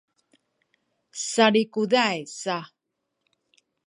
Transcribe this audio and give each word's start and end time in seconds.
sazikuzay 1.29 2.19
sa 2.39 2.57